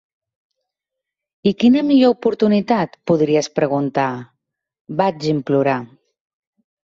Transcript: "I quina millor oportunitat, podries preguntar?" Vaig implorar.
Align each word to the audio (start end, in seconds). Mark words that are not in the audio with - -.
"I 1.49 1.51
quina 1.63 1.83
millor 1.89 2.13
oportunitat, 2.15 2.97
podries 3.11 3.49
preguntar?" 3.59 4.07
Vaig 5.03 5.27
implorar. 5.35 5.77